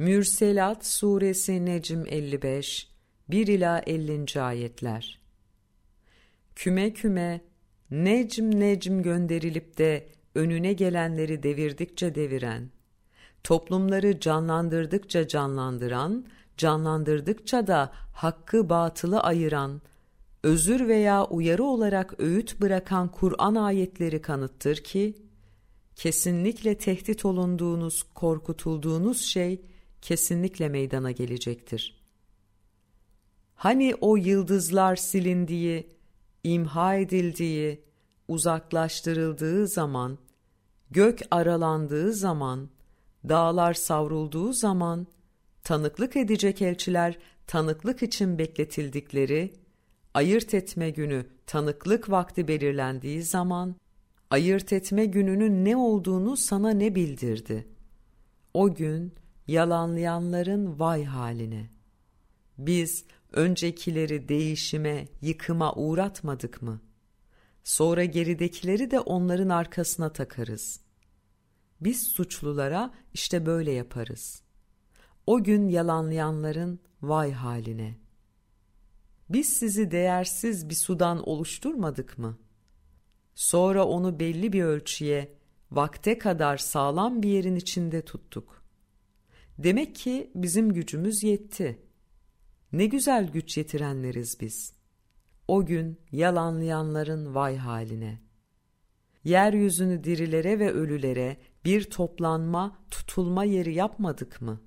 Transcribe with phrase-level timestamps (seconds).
[0.00, 2.88] Mürselat Suresi Necm 55
[3.28, 4.40] 1 ila 50.
[4.40, 5.20] ayetler.
[6.54, 7.40] Küme küme
[7.90, 12.70] necm necm gönderilip de önüne gelenleri devirdikçe deviren,
[13.44, 16.26] toplumları canlandırdıkça canlandıran,
[16.56, 19.82] canlandırdıkça da hakkı batılı ayıran,
[20.42, 25.14] özür veya uyarı olarak öğüt bırakan Kur'an ayetleri kanıttır ki,
[25.96, 29.69] kesinlikle tehdit olunduğunuz, korkutulduğunuz şey
[30.02, 32.00] kesinlikle meydana gelecektir.
[33.54, 35.86] Hani o yıldızlar silindiği,
[36.44, 37.84] imha edildiği,
[38.28, 40.18] uzaklaştırıldığı zaman,
[40.90, 42.70] gök aralandığı zaman,
[43.28, 45.06] dağlar savrulduğu zaman,
[45.64, 49.52] tanıklık edecek elçiler tanıklık için bekletildikleri,
[50.14, 53.76] ayırt etme günü tanıklık vakti belirlendiği zaman,
[54.30, 57.68] ayırt etme gününün ne olduğunu sana ne bildirdi?
[58.54, 59.12] O gün
[59.46, 61.70] yalanlayanların vay haline.
[62.58, 66.80] Biz öncekileri değişime, yıkıma uğratmadık mı?
[67.64, 70.80] Sonra geridekileri de onların arkasına takarız.
[71.80, 74.42] Biz suçlulara işte böyle yaparız.
[75.26, 77.96] O gün yalanlayanların vay haline.
[79.28, 82.38] Biz sizi değersiz bir sudan oluşturmadık mı?
[83.34, 85.32] Sonra onu belli bir ölçüye,
[85.70, 88.59] vakte kadar sağlam bir yerin içinde tuttuk.
[89.62, 91.78] Demek ki bizim gücümüz yetti.
[92.72, 94.74] Ne güzel güç yetirenleriz biz.
[95.48, 98.22] O gün yalanlayanların vay haline.
[99.24, 104.60] Yeryüzünü dirilere ve ölülere bir toplanma, tutulma yeri yapmadık mı?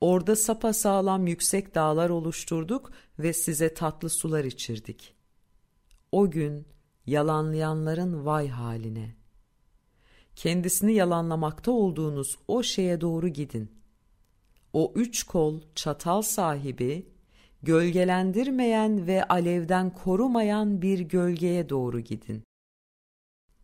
[0.00, 5.14] Orada sapasağlam yüksek dağlar oluşturduk ve size tatlı sular içirdik.
[6.12, 6.66] O gün
[7.06, 9.19] yalanlayanların vay haline.
[10.40, 13.72] Kendisini yalanlamakta olduğunuz o şeye doğru gidin.
[14.72, 17.12] O üç kol çatal sahibi,
[17.62, 22.42] gölgelendirmeyen ve alevden korumayan bir gölgeye doğru gidin.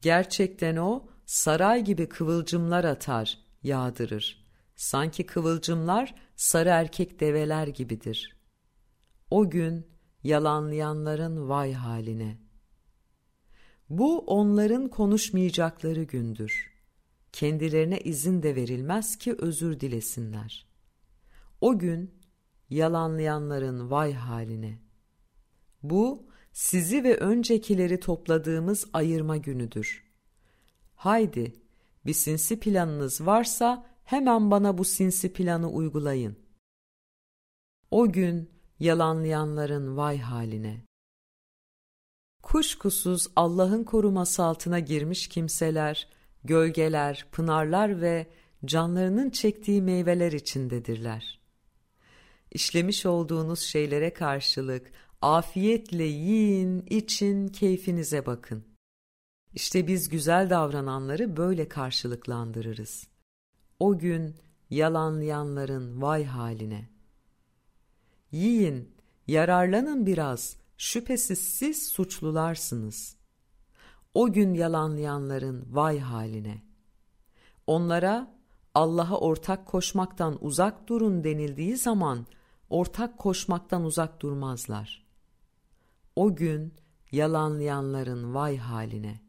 [0.03, 4.47] Gerçekten o saray gibi kıvılcımlar atar, yağdırır.
[4.75, 8.36] Sanki kıvılcımlar sarı erkek develer gibidir.
[9.31, 9.86] O gün
[10.22, 12.45] yalanlayanların vay haline.
[13.91, 16.72] Bu onların konuşmayacakları gündür.
[17.32, 20.66] Kendilerine izin de verilmez ki özür dilesinler.
[21.60, 22.14] O gün
[22.70, 24.78] yalanlayanların vay haline.
[25.82, 30.06] Bu sizi ve öncekileri topladığımız ayırma günüdür.
[30.94, 31.54] Haydi
[32.06, 36.36] bir sinsi planınız varsa hemen bana bu sinsi planı uygulayın.
[37.91, 40.84] O gün yalanlayanların vay haline.
[42.46, 46.08] Kuşkusuz Allah'ın koruması altına girmiş kimseler,
[46.44, 48.26] gölgeler, pınarlar ve
[48.64, 51.40] canlarının çektiği meyveler içindedirler.
[52.52, 54.90] İşlemiş olduğunuz şeylere karşılık
[55.22, 58.64] afiyetle yiyin, için, keyfinize bakın.
[59.54, 63.08] İşte biz güzel davrananları böyle karşılıklandırırız.
[63.80, 64.34] O gün
[64.70, 66.88] yalanlayanların vay haline.
[68.32, 68.94] Yiyin,
[69.26, 73.16] yararlanın biraz, şüphesiz siz suçlularsınız.
[74.14, 76.62] O gün yalanlayanların vay haline.
[77.66, 78.37] Onlara
[78.75, 82.26] Allah'a ortak koşmaktan uzak durun denildiği zaman
[82.70, 85.06] ortak koşmaktan uzak durmazlar.
[86.16, 86.75] O gün
[87.12, 89.20] yalanlayanların vay haline.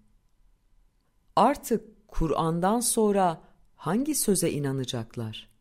[1.36, 3.42] Artık Kur'an'dan sonra
[3.76, 5.57] hangi söze inanacaklar?